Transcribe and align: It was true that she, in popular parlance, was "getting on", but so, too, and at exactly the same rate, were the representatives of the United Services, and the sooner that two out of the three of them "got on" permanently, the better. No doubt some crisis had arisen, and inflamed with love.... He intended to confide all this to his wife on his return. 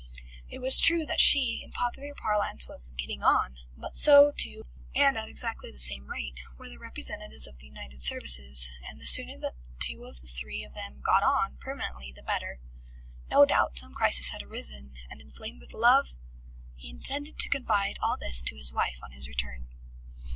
It 0.49 0.57
was 0.63 0.79
true 0.79 1.05
that 1.05 1.21
she, 1.21 1.61
in 1.63 1.69
popular 1.71 2.15
parlance, 2.15 2.67
was 2.67 2.89
"getting 2.97 3.21
on", 3.21 3.57
but 3.77 3.95
so, 3.95 4.31
too, 4.35 4.65
and 4.95 5.15
at 5.15 5.27
exactly 5.29 5.69
the 5.69 5.77
same 5.77 6.07
rate, 6.07 6.39
were 6.57 6.67
the 6.69 6.79
representatives 6.79 7.45
of 7.45 7.59
the 7.59 7.67
United 7.67 8.01
Services, 8.01 8.71
and 8.83 8.99
the 8.99 9.05
sooner 9.05 9.37
that 9.37 9.53
two 9.79 10.03
out 10.03 10.09
of 10.15 10.21
the 10.21 10.27
three 10.27 10.63
of 10.63 10.73
them 10.73 11.01
"got 11.01 11.21
on" 11.21 11.57
permanently, 11.59 12.11
the 12.11 12.23
better. 12.23 12.59
No 13.29 13.45
doubt 13.45 13.77
some 13.77 13.93
crisis 13.93 14.29
had 14.31 14.41
arisen, 14.41 14.95
and 15.07 15.21
inflamed 15.21 15.61
with 15.61 15.71
love.... 15.75 16.15
He 16.75 16.89
intended 16.89 17.37
to 17.37 17.49
confide 17.49 17.99
all 18.01 18.17
this 18.17 18.41
to 18.41 18.55
his 18.57 18.73
wife 18.73 18.97
on 19.03 19.11
his 19.11 19.27
return. 19.27 19.67